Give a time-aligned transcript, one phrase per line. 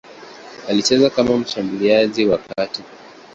[0.69, 2.83] Alicheza kama mshambuliaji wa kati.